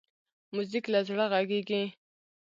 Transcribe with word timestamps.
موزیک 0.53 0.85
له 0.93 0.99
زړه 1.07 1.25
غږېږي. 1.31 1.83